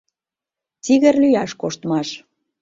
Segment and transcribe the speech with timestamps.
[0.83, 2.09] ТИГР ЛӰЯШ КОШТМАШ